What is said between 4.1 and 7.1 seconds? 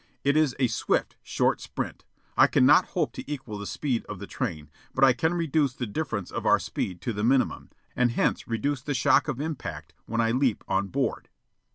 the train, but I can reduce the difference of our speed